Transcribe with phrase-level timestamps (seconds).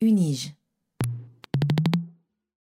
[0.00, 0.54] Unige.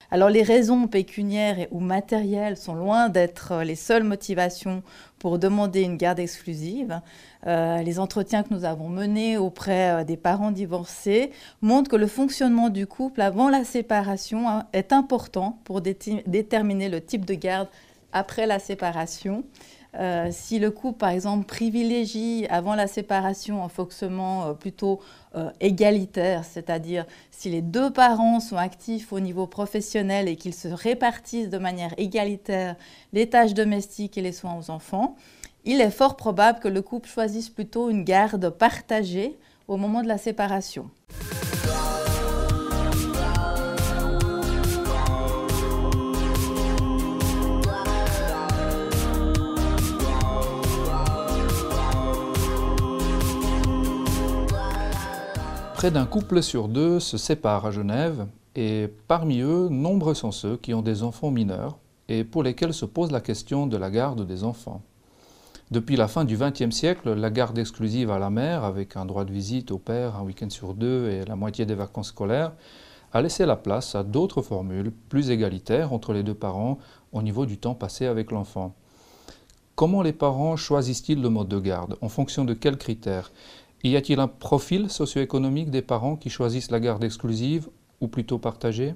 [0.09, 4.81] Alors les raisons pécuniaires ou matérielles sont loin d'être les seules motivations
[5.19, 7.01] pour demander une garde exclusive.
[7.45, 11.31] Euh, les entretiens que nous avons menés auprès euh, des parents divorcés
[11.61, 17.01] montrent que le fonctionnement du couple avant la séparation hein, est important pour déterminer le
[17.01, 17.67] type de garde
[18.13, 19.43] après la séparation.
[19.97, 24.99] Euh, si le couple, par exemple, privilégie avant la séparation un fonctionnement euh, plutôt
[25.35, 30.67] euh, égalitaire, c'est-à-dire si les deux parents sont actifs au niveau professionnel et qu'ils se
[30.67, 32.75] répartissent de manière égalitaire
[33.11, 35.15] les tâches domestiques et les soins aux enfants,
[35.65, 39.35] il est fort probable que le couple choisisse plutôt une garde partagée
[39.67, 40.89] au moment de la séparation.
[55.77, 58.25] Près d'un couple sur deux se sépare à Genève
[58.55, 61.77] et parmi eux, nombreux sont ceux qui ont des enfants mineurs
[62.09, 64.81] et pour lesquels se pose la question de la garde des enfants.
[65.69, 69.23] Depuis la fin du XXe siècle, la garde exclusive à la mère, avec un droit
[69.23, 72.53] de visite au père un week-end sur deux et la moitié des vacances scolaires,
[73.13, 76.79] a laissé la place à d'autres formules plus égalitaires entre les deux parents
[77.11, 78.73] au niveau du temps passé avec l'enfant.
[79.75, 81.97] Comment les parents choisissent-ils le mode de garde?
[82.01, 83.31] En fonction de quels critères?
[83.83, 87.69] Y a-t-il un profil socio-économique des parents qui choisissent la garde exclusive
[88.01, 88.95] ou plutôt partagée?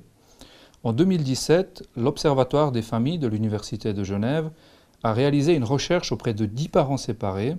[0.83, 4.49] En 2017, l'Observatoire des familles de l'Université de Genève
[5.03, 7.55] a réalisé une recherche auprès de 10 parents séparés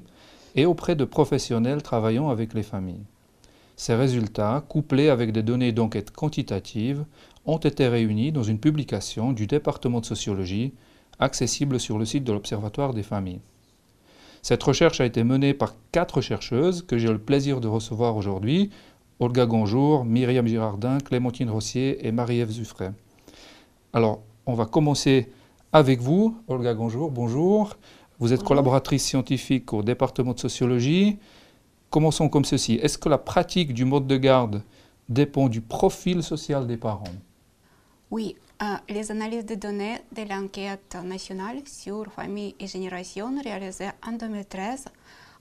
[0.56, 3.04] et auprès de professionnels travaillant avec les familles.
[3.76, 7.04] Ces résultats, couplés avec des données d'enquête quantitative,
[7.46, 10.72] ont été réunis dans une publication du département de sociologie
[11.18, 13.40] accessible sur le site de l'Observatoire des familles.
[14.44, 18.70] Cette recherche a été menée par quatre chercheuses que j'ai le plaisir de recevoir aujourd'hui,
[19.20, 22.90] Olga Gonjour, Myriam Girardin, Clémentine Rossier et Marie-Ève Zuffray.
[23.92, 25.30] Alors, on va commencer
[25.72, 27.76] avec vous, Olga Gonjour, bonjour.
[28.18, 31.18] Vous êtes collaboratrice scientifique au département de sociologie.
[31.90, 32.80] Commençons comme ceci.
[32.82, 34.64] Est-ce que la pratique du mode de garde
[35.08, 37.04] dépend du profil social des parents?
[38.10, 38.34] Oui,
[38.88, 44.84] les analyses de données de l'enquête nationale sur famille et génération réalisée en 2013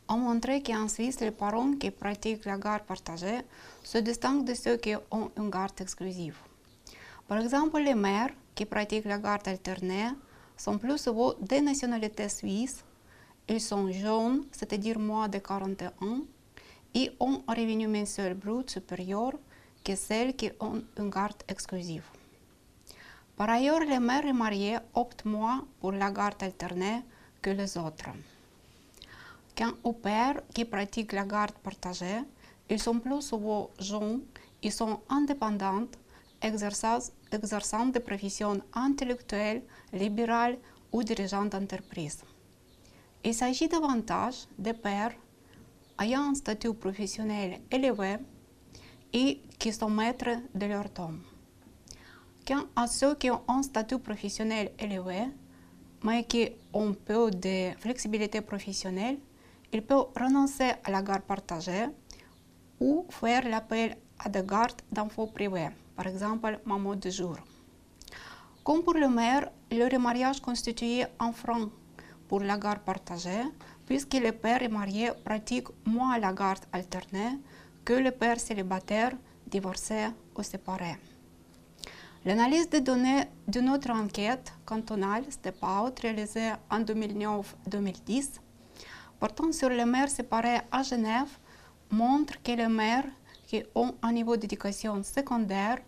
[0.10, 3.42] ont montré qu'en Suisse, les parents qui pratiquent la garde partagée
[3.84, 6.38] se distinguent de ceux qui ont une garde exclusive.
[7.28, 10.10] Par exemple, les mères qui pratiquent la garde alternée
[10.58, 12.84] sont plus souvent des nationalités suisses.
[13.48, 16.22] Ils sont jeunes, c'est-à-dire moins de 41 ans,
[16.96, 19.34] et ont un revenu mensuel brut supérieur
[19.84, 22.04] que celles qui ont une garde exclusive.
[23.42, 27.02] Par ailleurs, les mères mariées optent moins pour la garde alternée
[27.42, 28.12] que les autres.
[29.58, 32.20] Quant aux pères qui pratiquent la garde partagée,
[32.70, 34.22] ils sont plus souvent jeunes,
[34.62, 35.88] ils sont indépendants,
[36.40, 40.60] exerçant des professions intellectuelles, libérales
[40.92, 42.22] ou dirigeants d'entreprise.
[43.24, 45.16] Il s'agit davantage de pères
[46.00, 48.18] ayant un statut professionnel élevé
[49.12, 51.31] et qui sont maîtres de leur temps.
[52.76, 55.30] À ceux qui ont un statut professionnel élevé,
[56.04, 59.18] mais qui ont peu de flexibilité professionnelle,
[59.72, 61.86] ils peuvent renoncer à la garde partagée
[62.80, 67.38] ou faire l'appel à des gardes d'enfants privés, par exemple maman de jour.
[68.64, 71.70] Comme pour le maire, le remariage constitue un frein
[72.28, 73.44] pour la garde partagée,
[73.86, 77.40] puisque les pères mariés pratiquent moins la garde alternée
[77.86, 79.14] que les pères célibataires,
[79.48, 80.98] divorcés ou séparés.
[82.24, 88.40] L'analyse des données de notre enquête cantonale Step Out réalisée en 2009-2010
[89.20, 91.40] portant sur les mères séparées à Genève
[91.90, 93.08] montre que les mères
[93.48, 95.80] qui ont un niveau d'éducation secondaire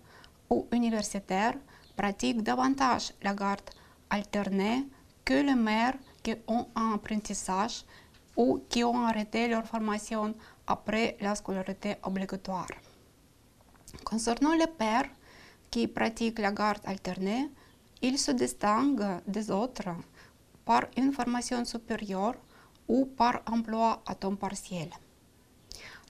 [0.49, 1.53] ou universitaire
[1.95, 3.69] pratiquent davantage la garde
[4.09, 4.87] alternée
[5.23, 7.85] que les mères qui ont un apprentissage
[8.35, 10.33] ou qui ont arrêté leur formation
[10.65, 12.73] après la scolarité obligatoire.
[14.03, 15.09] Concernant les pères,
[15.73, 17.49] qui pratiquent la garde alternée,
[18.03, 19.89] ils se distinguent des autres
[20.65, 22.35] par une formation supérieure
[22.87, 24.89] ou par emploi à temps partiel.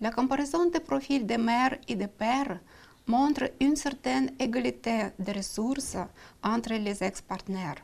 [0.01, 2.59] La comparaison des profils des mères et des pères
[3.07, 5.95] montre une certaine égalité de ressources
[6.43, 7.81] entre les ex-partenaires.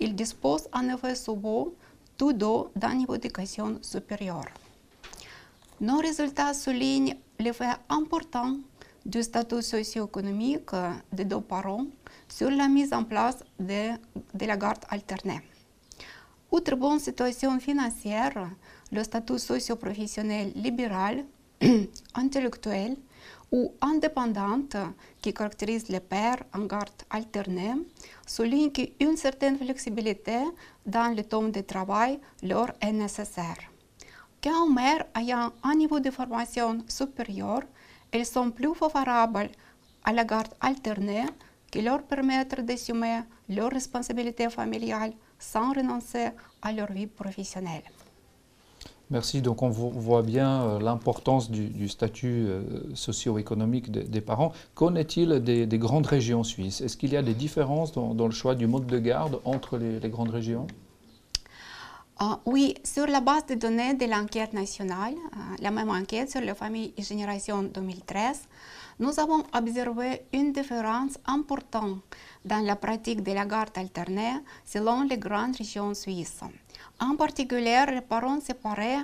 [0.00, 1.68] Ils disposent en effet souvent
[2.16, 4.46] tous deux d'un niveau d'éducation supérieur.
[5.80, 8.56] Nos résultats soulignent l'effet important
[9.04, 10.70] du statut socio-économique
[11.12, 11.86] des deux parents
[12.28, 13.92] sur la mise en place de,
[14.46, 15.40] la garde alternée.
[16.50, 18.50] Outre bonne situation financière,
[18.90, 21.24] le statut socio-professionnel libéral
[22.14, 22.96] intellectuelle
[23.50, 24.76] ou indépendante
[25.20, 27.74] qui caractérise les pères en garde alternée
[28.26, 30.38] souligne qu'une certaine flexibilité
[30.86, 33.58] dans le temps de travail leur est nécessaire.
[34.42, 37.60] Quand mères ayant un niveau de formation supérieur,
[38.12, 39.50] elles sont plus favorables
[40.04, 41.24] à la garde alternée
[41.70, 46.28] qui leur permettre d'assumer leurs responsabilités familiales sans renoncer
[46.60, 47.82] à leur vie professionnelle.
[49.10, 49.42] Merci.
[49.42, 52.62] Donc on voit bien euh, l'importance du, statut euh,
[52.94, 54.52] socio-économique des, parents.
[54.74, 56.80] Qu'en est-il des, grandes régions suisses?
[56.80, 60.08] Est-ce qu'il y a des différences dans, le choix du mode de garde entre les,
[60.08, 60.66] grandes régions?
[62.18, 66.40] Ah, oui, sur la base de données de l'enquête nationale, euh, la même enquête sur
[66.40, 68.42] les familles et génération 2013,
[69.00, 72.00] nous avons observé une différence importante
[72.44, 76.40] dans la pratique de la garde alternée selon les grandes régions suisses.
[77.00, 78.98] En particulier, les parents séparés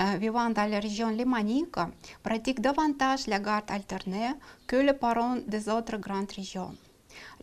[0.00, 1.76] euh, vivant dans la région lémanique
[2.22, 4.30] pratiquent davantage la garde alternée
[4.66, 6.74] que les parents des autres grandes régions.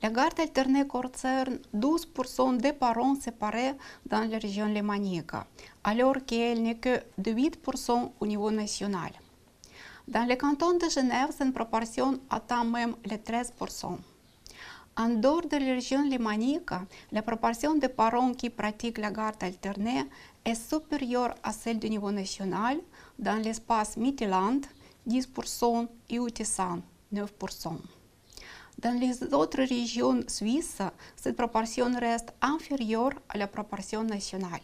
[0.04, 3.76] La garde alternée concerne 12% des parents séparés
[4.08, 5.34] dans la région lémanique,
[5.84, 9.12] alors qu'elle n'est que de 8% au niveau national.
[10.08, 13.98] Dans le canton de Genève, cette proportion atteint même les 13%.
[14.98, 16.72] En dehors de la région lémanique,
[17.12, 20.06] la proportion de parents qui pratiquent la garde alternée
[20.44, 22.80] est supérieure à celle du niveau national
[23.20, 24.62] dans l'espace Mittelland,
[25.08, 27.78] 10% et au 9%.
[28.82, 30.82] Dans les autres régions suisses,
[31.16, 34.64] cette proportion reste inférieure à la proportion nationale.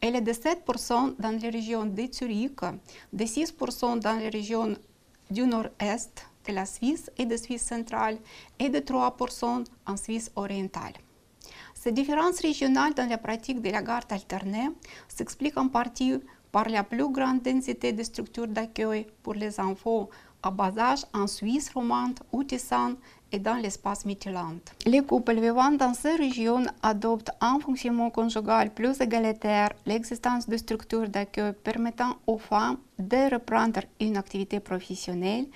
[0.00, 2.60] Elle est de 7% dans les régions de Zurich,
[3.12, 4.76] de 6% dans les régions
[5.28, 8.18] du nord-est de la Suisse et de Suisse centrale
[8.60, 10.94] et de 3% en Suisse orientale.
[11.74, 14.70] Ces différences régionales dans la pratique de la garde alternée
[15.08, 16.14] s'expliquent en partie
[16.52, 20.08] par la plus grande densité de structures d'accueil pour les enfants
[20.42, 22.94] à bas âge en Suisse romande ou Tissan
[23.32, 24.60] et dans l'espace Mittelland.
[24.86, 31.08] Les couples vivant dans ces régions adoptent un fonctionnement conjugal plus égalitaire, l'existence de structures
[31.08, 35.46] d'accueil permettant aux femmes de reprendre une activité professionnelle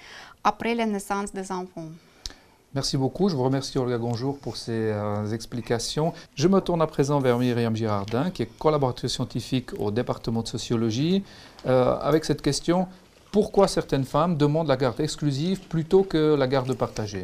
[0.43, 1.91] après la naissance des enfants.
[2.75, 3.31] Merci beaucoup.
[3.31, 6.12] Je vous remercie Olga Gonjour pour ces euh, explications.
[6.35, 10.49] Je me tourne à présent vers Myriam Girardin, qui est collaboratrice scientifique au département de
[10.49, 11.25] sociologie,
[11.67, 12.87] euh, avec cette question
[13.37, 17.21] pourquoi certaines femmes demandent la garde exclusive plutôt que la garde partagée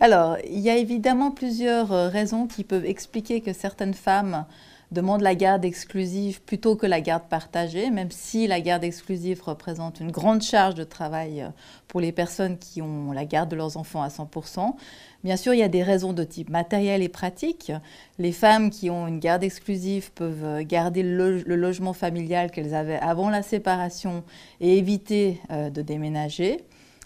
[0.00, 4.46] Alors, il y a évidemment plusieurs euh, raisons qui peuvent expliquer que certaines femmes
[4.90, 10.00] demande la garde exclusive plutôt que la garde partagée, même si la garde exclusive représente
[10.00, 11.48] une grande charge de travail euh,
[11.86, 14.74] pour les personnes qui ont la garde de leurs enfants à 100%.
[15.24, 17.72] Bien sûr, il y a des raisons de type matériel et pratique.
[18.18, 23.30] Les femmes qui ont une garde exclusive peuvent garder le, logement familial qu'elles avaient avant
[23.30, 24.22] la séparation
[24.60, 26.58] et éviter euh, de déménager.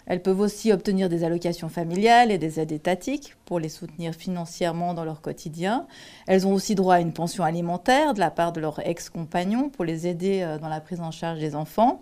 [0.05, 4.93] Elles peuvent aussi obtenir des allocations familiales et des aides étatiques pour les soutenir financièrement
[4.93, 5.87] dans leur quotidien.
[6.27, 9.85] Elles ont aussi droit à une pension alimentaire de la part de leur ex-compagnon pour
[9.85, 12.01] les aider euh, dans la prise en charge des enfants.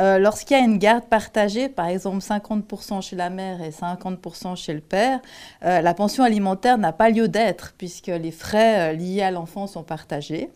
[0.00, 4.56] Euh, lorsqu'il y a une garde partagée, par exemple 50% chez la mère et 50%
[4.56, 5.20] chez le père,
[5.64, 9.84] euh, la pension alimentaire n'a pas lieu d'être puisque les frais liés à l'enfant sont
[9.84, 10.50] partagés.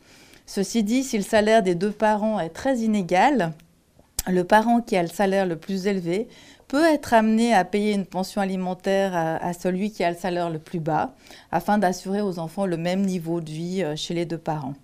[0.47, 3.53] Ceci dit, si le salaire des deux parents est très inégal,
[4.27, 6.29] le parent qui a le salaire le plus élevé
[6.69, 10.59] peut être amené à payer une pension alimentaire à, celui qui a le salaire le
[10.59, 11.15] plus bas,
[11.51, 14.75] afin d'assurer aux enfants le même niveau de vie euh, chez les deux parents.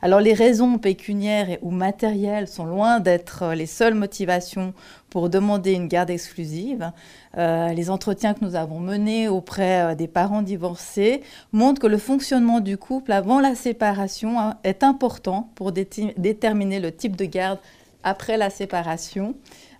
[0.00, 4.72] Alors les raisons pécuniaires ou matérielles sont loin d'être euh, les seules motivations
[5.10, 6.90] pour demander une garde exclusive.
[7.36, 11.22] Euh, les entretiens que nous avons menés auprès des parents divorcés
[11.52, 16.90] montrent que le fonctionnement du couple avant la séparation hein, est important pour déterminer le
[16.90, 17.58] type de garde
[18.02, 19.34] après la séparation.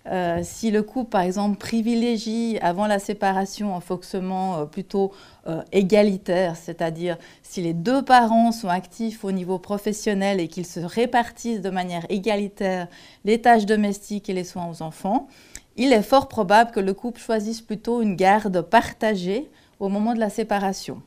[0.07, 5.11] Euh, si le couple, par exemple, privilégie avant la séparation un fonctionnement euh, plutôt
[5.47, 10.79] euh, égalitaire, c'est-à-dire si les deux parents sont actifs au niveau professionnel et qu'ils se
[10.79, 12.87] répartissent de manière égalitaire
[13.23, 15.27] les tâches domestiques et les soins aux enfants,
[15.75, 20.19] il est fort probable que le couple choisisse plutôt une garde partagée au moment de
[20.19, 21.01] la séparation.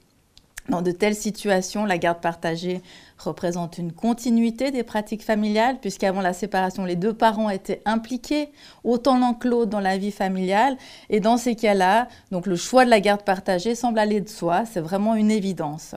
[0.69, 2.83] Dans de telles situations, la garde partagée
[3.17, 8.51] représente une continuité des pratiques familiales, puisqu'avant la séparation, les deux parents étaient impliqués,
[8.85, 10.77] autant l'un que l'autre, dans la vie familiale.
[11.09, 14.65] Et dans ces cas-là, donc le choix de la garde partagée semble aller de soi,
[14.67, 15.95] c'est vraiment une évidence.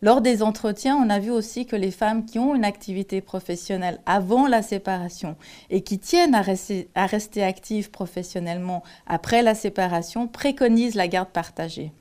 [0.00, 4.00] Lors des entretiens, on a vu aussi que les femmes qui ont une activité professionnelle
[4.06, 5.36] avant la séparation
[5.68, 11.28] et qui tiennent à rester, à rester actives professionnellement après la séparation préconisent la garde
[11.28, 11.92] partagée.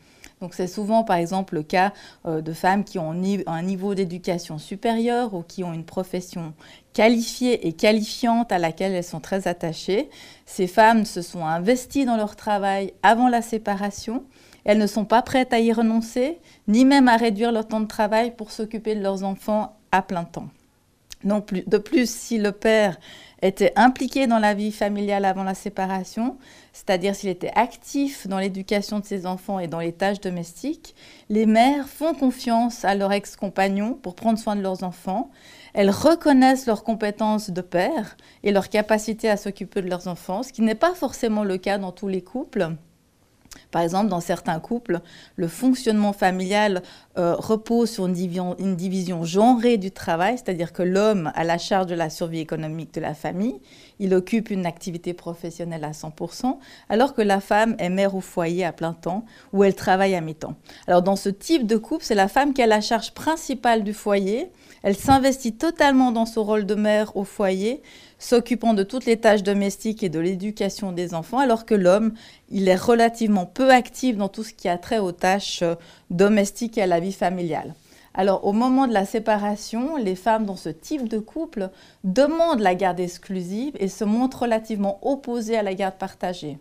[0.52, 1.94] C'est souvent par exemple le cas
[2.26, 6.54] euh, de femmes qui ont un niveau d'éducation supérieur ou qui ont une profession
[6.94, 10.10] qualifiée et qualifiante à laquelle elles sont très attachées.
[10.46, 14.24] Ces femmes se sont investies dans leur travail avant la séparation.
[14.66, 17.88] Elles ne sont pas prêtes à y renoncer, ni même à réduire leur temps de
[17.88, 20.48] travail pour s'occuper de leurs enfants à plein temps.
[21.24, 22.98] De plus, si le père
[23.42, 26.38] était impliqué dans la vie familiale avant la séparation,
[26.72, 30.96] c'est-à-dire s'il était actif dans l'éducation de ses enfants et dans les tâches domestiques,
[31.30, 35.30] les mères font confiance à leur ex-compagnon pour prendre soin de leurs enfants.
[35.74, 40.54] Elles reconnaissent leurs compétences de père et leur capacité à s'occuper de leurs enfants, ce
[40.54, 42.76] qui n'est pas forcément le cas dans tous les couples.
[43.72, 45.02] Par exemple, dans certains couples,
[45.36, 46.82] le fonctionnement familial
[47.18, 51.58] euh, repose sur une division, une division, genrée du travail, c'est-à-dire que l'homme a la
[51.58, 53.60] charge de la survie économique de la famille,
[54.00, 56.58] il occupe une activité professionnelle à 100%,
[56.90, 60.22] alors que la femme est mère au foyer à plein temps ou elle travaille à
[60.22, 60.56] mi-temps.
[60.88, 63.94] Alors dans ce type de couple, c'est la femme qui a la charge principale du
[63.94, 64.52] foyer,
[64.84, 67.82] elle s'investit totalement dans son rôle de mère au foyer,
[68.20, 72.14] s'occupant de toutes les tâches domestiques et de l'éducation des enfants, alors que l'homme,
[72.50, 75.76] il est relativement peu actif dans tout ce qui a trait aux tâches euh,
[76.10, 77.74] domestiques et à la vie familiale.
[78.14, 81.70] Alors au moment de la séparation, les femmes dans ce type de couple
[82.04, 86.60] demandent la garde exclusive et se montrent relativement opposées à la garde partagée.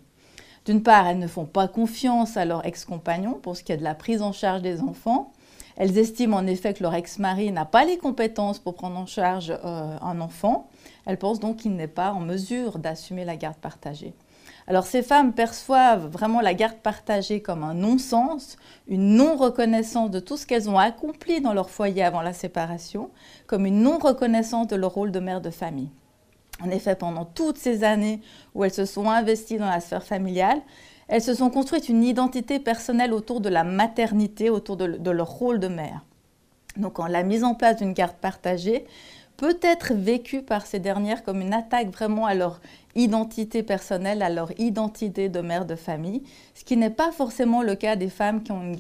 [0.65, 3.83] D'une part, elles ne font pas confiance à leur ex-compagnon pour ce qui est de
[3.83, 5.33] la prise en charge des enfants.
[5.77, 9.51] Elles estiment en effet que leur ex-mari n'a pas les compétences pour prendre en charge
[9.51, 10.69] euh, un enfant.
[11.07, 14.15] Elles pensent donc qu'il n'est pas en mesure d'assumer la garde partagée.
[14.67, 18.57] Alors ces femmes perçoivent vraiment la garde partagée comme un non-sens,
[18.89, 23.11] une non-reconnaissance de tout ce qu'elles ont accompli dans leur foyer avant la séparation,
[23.47, 25.91] comme une non-reconnaissance de leur rôle de mère de famille.
[26.63, 28.21] En effet, pendant toutes ces années
[28.55, 30.61] où elles se sont investies dans la sphère familiale,
[31.09, 35.29] elles se sont construites une identité personnelle autour de la maternité, autour de, de leur
[35.29, 36.05] rôle de mère.
[36.77, 38.87] Donc en la mise en place d'une garde partagée,
[39.37, 42.61] peut être vécue par ces dernières comme une attaque vraiment à leur
[42.95, 46.23] identité personnelle, à leur identité de mère de famille,
[46.55, 48.73] ce qui n'est pas forcément le cas des femmes qui ont,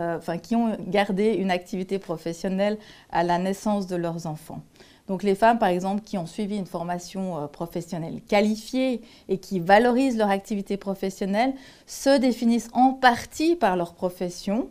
[0.00, 2.78] euh, qui ont gardé une activité professionnelle
[3.10, 4.62] à la naissance de leurs enfants.
[5.08, 9.60] Donc les femmes, par exemple, qui ont suivi une formation euh, professionnelle qualifiée et qui
[9.60, 11.54] valorisent leur activité professionnelle,
[11.86, 14.68] se définissent en partie par leur profession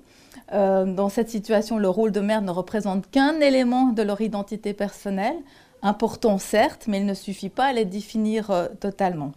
[0.54, 4.74] euh, dans cette situation, le rôle de mère ne représente qu'un élément de leur identité
[4.74, 5.38] personnelle,
[5.82, 9.32] important certes, mais il ne suffit pas à les définir euh, totalement.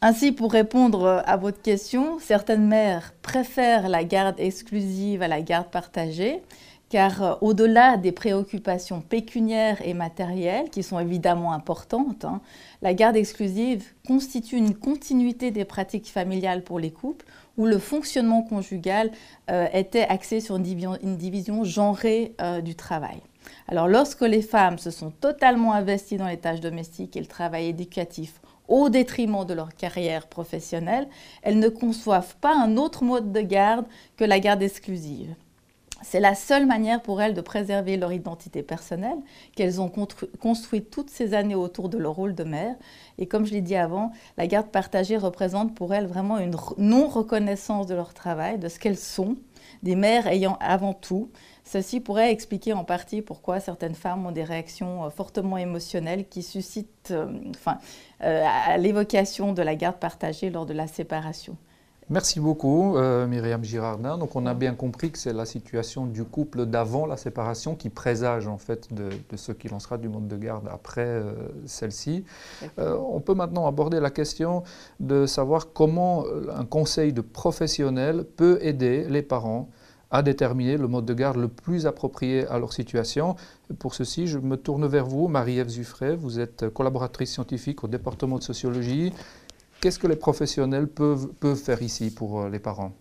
[0.00, 5.42] Ainsi, pour répondre euh, à votre question, certaines mères préfèrent la garde exclusive à la
[5.42, 6.42] garde partagée,
[6.88, 12.40] car au-delà des préoccupations pécuniaires et matérielles, qui sont évidemment importantes, hein,
[12.80, 17.26] la garde exclusive constitue une continuité des pratiques familiales pour les couples
[17.58, 19.10] où le fonctionnement conjugal
[19.50, 23.20] euh, était axé sur une division, genrée euh, du travail.
[23.66, 27.66] Alors lorsque les femmes se sont totalement investies dans les tâches domestiques et le travail
[27.66, 31.08] éducatif au détriment de leur carrière professionnelle,
[31.42, 33.86] elles ne conçoivent pas un autre mode de garde
[34.16, 35.34] que la garde exclusive.
[36.02, 39.18] C'est la seule manière pour elles de préserver leur identité personnelle
[39.56, 39.90] qu'elles ont
[40.40, 42.76] construite toutes ces années autour de leur rôle de mère.
[43.18, 47.86] Et comme je l'ai dit avant, la garde partagée représente pour elles vraiment une non-reconnaissance
[47.86, 49.36] de leur travail, de ce qu'elles sont,
[49.82, 51.30] des mères ayant avant tout.
[51.64, 56.42] Ceci pourrait expliquer en partie pourquoi certaines femmes ont des réactions euh, fortement émotionnelles qui
[56.42, 57.78] suscitent euh, enfin,
[58.22, 58.46] euh,
[58.78, 61.56] l'évocation de la garde partagée lors de la séparation.
[62.10, 64.16] Merci beaucoup, euh, Myriam Girardin.
[64.16, 67.90] Donc, on a bien compris que c'est la situation du couple d'avant la séparation qui
[67.90, 71.32] présage en fait de, ce qu'il en sera du mode de garde après euh,
[71.66, 72.24] celle-ci.
[72.78, 74.62] Euh, on peut maintenant aborder la question
[75.00, 76.24] de savoir comment
[76.56, 79.68] un conseil de professionnel peut aider les parents
[80.10, 83.36] à déterminer le mode de garde le plus approprié à leur situation.
[83.78, 86.16] Pour ceci, je me tourne vers vous, Marie-Ève Zuffray.
[86.16, 89.12] Vous êtes collaboratrice scientifique au département de sociologie
[89.80, 92.92] Qu'est-ce que les professionnels peuvent, faire ici pour euh, les parents?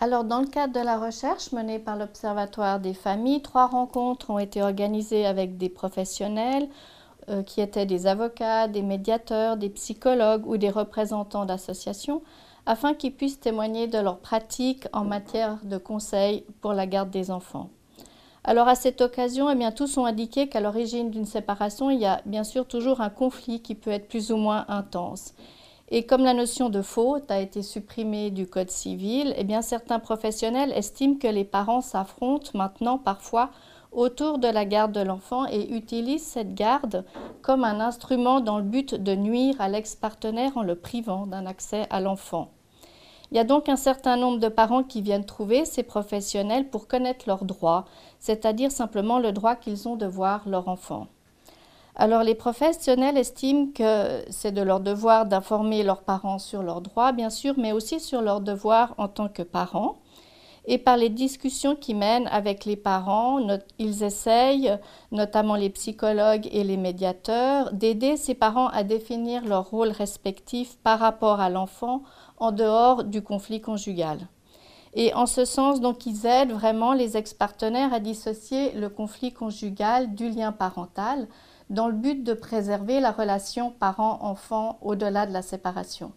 [0.00, 4.38] Alors, dans le cadre de la recherche menée par l'Observatoire des familles, trois rencontres ont
[4.38, 6.68] été organisées avec des professionnels
[7.28, 12.22] euh, qui étaient des avocats, des médiateurs, des psychologues ou des représentants d'associations
[12.64, 17.30] afin qu'ils puissent témoigner de leurs pratiques en matière de conseil pour la garde des
[17.30, 17.70] enfants.
[18.44, 22.06] Alors à cette occasion, eh bien, tous ont indiqué qu'à l'origine d'une séparation, il y
[22.06, 25.34] a bien sûr toujours un conflit qui peut être plus ou moins intense.
[25.94, 30.72] Et comme la notion de faute a été supprimée du Code civil, eh certains professionnels
[30.72, 33.50] estiment que les parents s'affrontent maintenant parfois
[33.92, 37.04] autour de la garde de l'enfant et utilisent cette garde
[37.42, 41.86] comme un instrument dans le but de nuire à l'ex-partenaire en le privant d'un accès
[41.90, 42.48] à l'enfant.
[43.30, 46.88] Il y a donc un certain nombre de parents qui viennent trouver ces professionnels pour
[46.88, 47.84] connaître leurs droits,
[48.18, 51.08] c'est-à-dire simplement le droit qu'ils ont de voir leur enfant.
[51.94, 57.12] Alors les professionnels estiment que c'est de leur devoir d'informer leurs parents sur leurs droits,
[57.12, 59.98] bien sûr, mais aussi sur leurs devoirs en tant que parents.
[60.64, 63.40] Et par les discussions qu'ils mènent avec les parents,
[63.78, 64.78] ils essayent,
[65.10, 71.00] notamment les psychologues et les médiateurs, d'aider ces parents à définir leur rôle respectif par
[71.00, 72.04] rapport à l'enfant
[72.38, 74.18] en dehors du conflit conjugal.
[74.94, 80.14] Et en ce sens, donc, ils aident vraiment les ex-partenaires à dissocier le conflit conjugal
[80.14, 81.26] du lien parental
[81.72, 86.12] dans le but de préserver la relation parent-enfant au-delà de la séparation.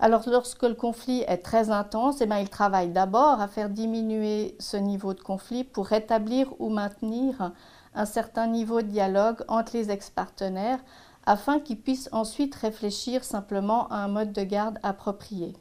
[0.00, 4.56] Alors lorsque le conflit est très intense, eh bien, il travaille d'abord à faire diminuer
[4.58, 7.52] ce niveau de conflit pour rétablir ou maintenir
[7.94, 10.80] un certain niveau de dialogue entre les ex-partenaires
[11.26, 15.54] afin qu'ils puissent ensuite réfléchir simplement à un mode de garde approprié.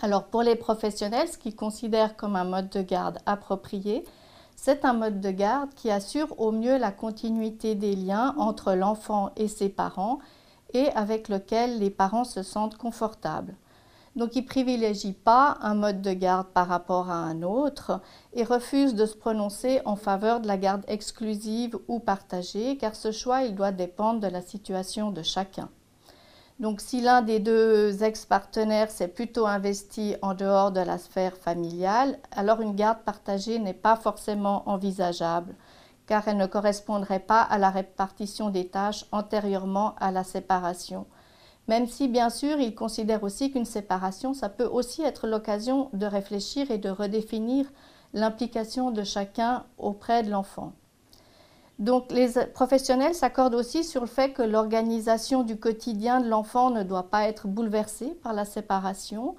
[0.00, 4.04] Alors pour les professionnels, ce qu'ils considèrent comme un mode de garde approprié,
[4.56, 9.30] c'est un mode de garde qui assure au mieux la continuité des liens entre l'enfant
[9.36, 10.18] et ses parents
[10.72, 13.54] et avec lequel les parents se sentent confortables.
[14.16, 18.00] Donc ils ne privilégient pas un mode de garde par rapport à un autre
[18.32, 23.12] et refusent de se prononcer en faveur de la garde exclusive ou partagée car ce
[23.12, 25.68] choix il doit dépendre de la situation de chacun.
[26.58, 32.18] Donc si l'un des deux ex-partenaires s'est plutôt investi en dehors de la sphère familiale,
[32.32, 35.54] alors une garde partagée n'est pas forcément envisageable,
[36.06, 41.06] car elle ne correspondrait pas à la répartition des tâches antérieurement à la séparation.
[41.68, 46.06] Même si, bien sûr, il considère aussi qu'une séparation, ça peut aussi être l'occasion de
[46.06, 47.66] réfléchir et de redéfinir
[48.14, 50.72] l'implication de chacun auprès de l'enfant.
[51.78, 56.82] Donc les professionnels s'accordent aussi sur le fait que l'organisation du quotidien de l'enfant ne
[56.82, 59.36] doit pas être bouleversée par la séparation.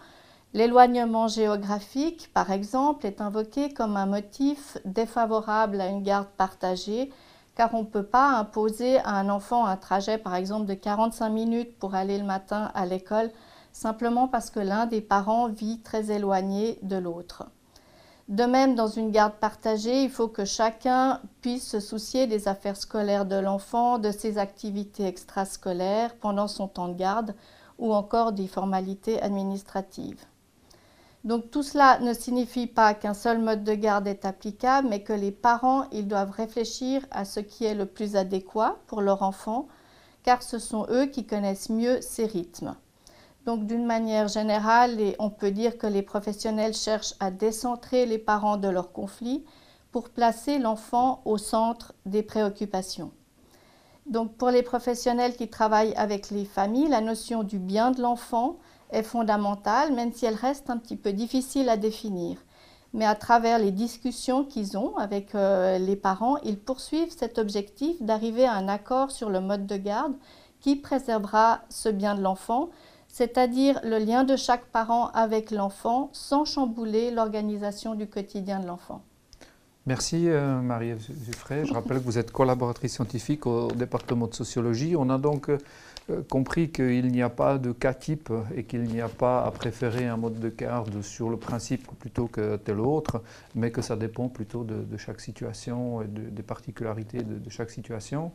[0.53, 7.11] L'éloignement géographique, par exemple, est invoqué comme un motif défavorable à une garde partagée,
[7.55, 11.29] car on ne peut pas imposer à un enfant un trajet, par exemple, de 45
[11.29, 13.31] minutes pour aller le matin à l'école,
[13.71, 17.45] simplement parce que l'un des parents vit très éloigné de l'autre.
[18.27, 22.75] De même, dans une garde partagée, il faut que chacun puisse se soucier des affaires
[22.75, 27.35] scolaires de l'enfant, de ses activités extrascolaires pendant son temps de garde
[27.77, 30.25] ou encore des formalités administratives.
[31.23, 35.13] Donc tout cela ne signifie pas qu'un seul mode de garde est applicable, mais que
[35.13, 39.67] les parents, doivent réfléchir à ce qui est le plus adéquat pour leur enfant,
[40.23, 42.75] car ce sont eux qui connaissent mieux ses rythmes.
[43.47, 48.57] Donc d'une manière générale, on peut dire que les professionnels cherchent à décentrer les parents
[48.57, 49.45] de leurs conflits
[49.93, 53.11] pour placer l'enfant au centre des préoccupations.
[54.05, 58.57] Donc pour les professionnels qui travaillent avec les familles, la notion du bien de l'enfant
[58.91, 62.35] est fondamentale, même si elle reste un petit peu difficile à définir.
[62.91, 68.01] Mais à travers les discussions qu'ils ont avec euh, les parents, ils poursuivent cet objectif
[68.01, 70.15] d'arriver à un accord sur le mode de garde
[70.59, 72.69] qui préservera ce bien de l'enfant,
[73.17, 79.01] c'est-à-dire le lien de chaque parent avec l'enfant sans chambouler l'organisation du quotidien de l'enfant.
[79.87, 81.01] Merci euh, Marie-Ève
[81.63, 84.95] Je rappelle que vous êtes collaboratrice scientifique au département de sociologie.
[84.95, 85.57] On a donc euh,
[86.29, 90.05] compris qu'il n'y a pas de cas type et qu'il n'y a pas à préférer
[90.05, 93.23] un mode de garde sur le principe plutôt que tel autre,
[93.55, 98.31] mais que ça dépend plutôt de, chaque situation et des particularités de chaque situation.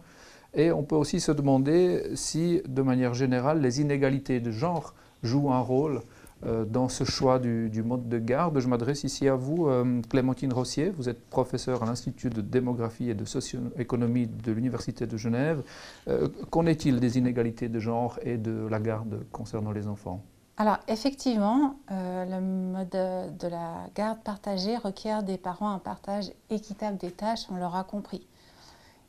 [0.55, 5.53] Et on peut aussi se demander si, de manière générale, les inégalités de genre jouent
[5.53, 6.03] un rôle
[6.45, 8.59] euh, dans ce choix du, mode de garde.
[8.59, 10.91] Je m'adresse ici à vous, euh, Clémentine Rossier.
[10.91, 15.63] Vous êtes professeure à l'Institut de démographie et de socio-économie de l'Université de Genève.
[16.09, 20.21] Euh, qu'en est-il des inégalités de genre et de la garde concernant les enfants?
[20.57, 22.91] Alors effectivement, le mode
[23.39, 28.27] de la garde partagée requiert des parents un partage équitable des tâches, on l'aura compris.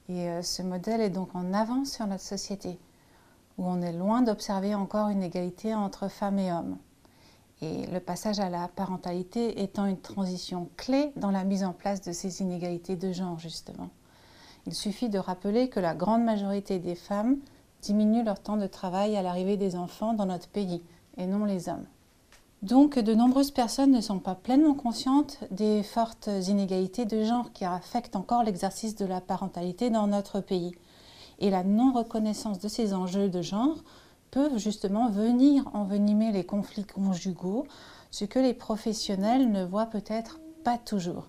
[0.10, 2.78] Et euh, ce modèle est donc en avance sur notre société,
[3.58, 6.78] où on est loin d'observer encore une égalité entre femmes et hommes.
[7.62, 12.02] Et le passage à la parentalité étant une transition clé dans la mise en place
[12.02, 13.90] de ces inégalités de genre, justement.
[14.66, 17.38] Il suffit de rappeler que la grande majorité des femmes
[17.82, 20.84] diminuent leur temps de travail à l'arrivée des enfants dans notre pays,
[21.18, 21.86] et non les hommes.
[22.64, 27.66] Donc, de nombreuses personnes ne sont pas pleinement conscientes des fortes inégalités de genre qui
[27.66, 30.74] affectent encore l'exercice de la parentalité dans notre pays.
[31.40, 33.84] Et la non-reconnaissance de ces enjeux de genre
[34.32, 37.68] peuvent justement venir envenimer les conflits conjugaux,
[38.12, 41.28] ce que les professionnels ne voient peut-être pas toujours.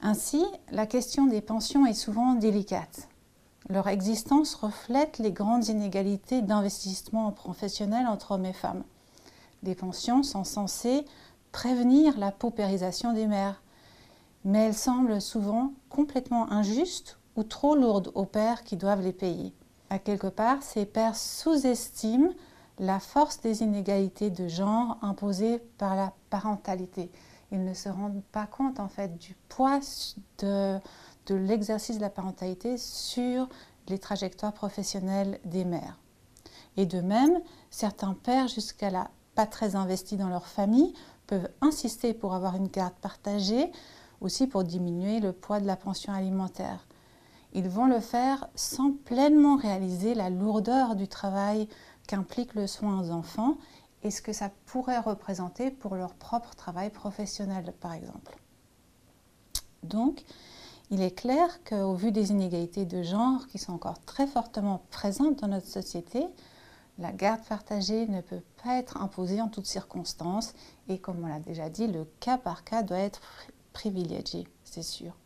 [0.00, 3.08] Ainsi, la question des pensions est souvent délicate.
[3.68, 8.84] Leur existence reflète les grandes inégalités d'investissement professionnel entre hommes et femmes.
[9.62, 11.04] Les pensions sont censées
[11.52, 13.62] prévenir la paupérisation des mères,
[14.44, 19.54] mais elles semblent souvent complètement injustes ou trop lourdes aux pères qui doivent les payer.
[19.90, 22.30] À quelque part, ces pères sous-estiment
[22.78, 27.10] la force des inégalités de genre imposées par la parentalité.
[27.52, 29.80] Ils ne se rendent pas compte en fait du poids
[30.38, 30.78] de,
[31.26, 33.48] de l'exercice de la parentalité sur
[33.88, 35.98] les trajectoires professionnelles des mères.
[36.76, 39.10] Et de même, certains pères, jusqu'à là
[39.46, 40.92] très investis dans leur famille,
[41.26, 43.70] peuvent insister pour avoir une garde partagée,
[44.20, 46.86] aussi pour diminuer le poids de la pension alimentaire.
[47.52, 51.68] Ils vont le faire sans pleinement réaliser la lourdeur du travail
[52.06, 53.56] qu'implique le soin aux enfants
[54.02, 58.38] et ce que ça pourrait représenter pour leur propre travail professionnel, par exemple.
[59.82, 60.24] Donc,
[60.90, 65.40] il est clair qu'au vu des inégalités de genre qui sont encore très fortement présentes
[65.40, 66.26] dans notre société,
[67.00, 70.52] la garde partagée ne peut pas être imposée en toutes circonstances
[70.88, 73.20] et comme on l'a déjà dit, le cas par cas doit être
[73.72, 75.16] privilégié, c'est sûr.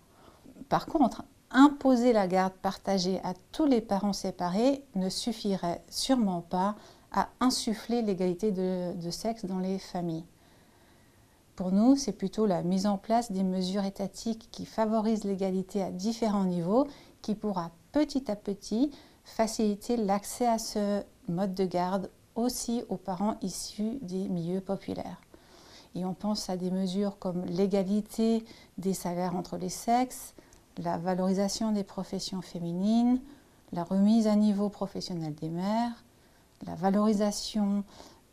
[0.68, 6.76] Par contre, imposer la garde partagée à tous les parents séparés ne suffirait sûrement pas
[7.12, 10.24] à insuffler l'égalité de, sexe dans les familles.
[11.54, 15.92] Pour nous, c'est plutôt la mise en place des mesures étatiques qui favorisent l'égalité à
[15.92, 16.88] différents niveaux
[17.22, 18.90] qui pourra petit à petit
[19.22, 25.20] faciliter l'accès à ce mode de garde aussi aux parents issus des milieux populaires.
[25.94, 28.44] Et on pense à des mesures comme l'égalité
[28.78, 30.34] des salaires entre les sexes,
[30.78, 33.20] la valorisation des professions féminines,
[33.72, 36.04] la remise à niveau professionnel des mères,
[36.66, 37.84] la valorisation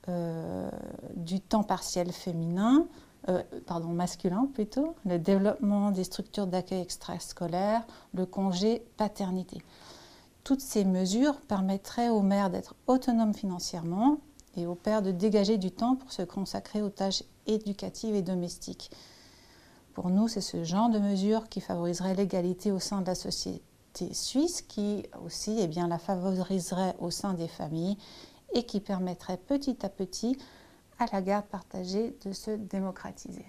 [0.10, 0.70] euh,
[1.16, 2.88] du temps partiel féminin,
[3.30, 7.84] euh, pardon, masculin plutôt, le développement des structures d'accueil extrascolaire,
[8.16, 9.62] le congé paternité.
[10.44, 14.18] Toutes ces mesures permettraient aux mères d'être autonomes financièrement
[14.58, 18.92] et aux pères de dégager du temps pour se consacrer aux tâches éducatives et domestiques.
[19.94, 24.14] Pour nous, c'est ce genre de mesures qui favoriserait l'égalité au sein de la société
[24.14, 27.98] suisse, qui aussi eh bien, la favoriserait au sein des familles
[28.54, 30.38] et qui permettrait petit à petit
[30.98, 33.46] à la garde partagée de se démocratiser.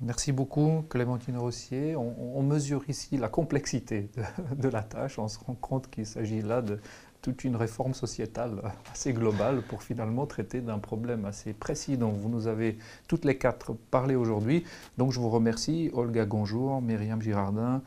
[0.00, 1.96] Merci beaucoup Clémentine Rossier.
[1.96, 4.10] On, mesure ici la complexité
[4.56, 5.18] de, la tâche.
[5.18, 6.78] On se rend compte qu'il s'agit là de
[7.20, 12.28] toute une réforme sociétale assez globale pour finalement traiter d'un problème assez précis dont vous
[12.28, 14.62] nous avez toutes les quatre parlé aujourd'hui.
[14.98, 17.82] Donc je vous remercie Olga Gonjour, Myriam Girardin,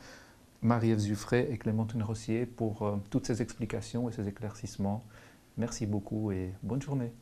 [0.60, 5.02] Marie-Ève Zuffray et Clémentine Rossier pour euh, toutes ces explications et ces éclaircissements.
[5.56, 7.12] Merci beaucoup et bonne journée.